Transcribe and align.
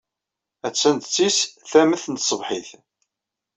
Attan 0.67 0.95
d 0.99 1.03
tis 1.15 1.39
tamet 1.69 2.03
n 2.09 2.15
tṣebḥit. 2.17 2.69